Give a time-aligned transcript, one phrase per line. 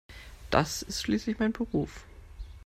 [0.49, 2.05] Das ist schließlich mein Beruf.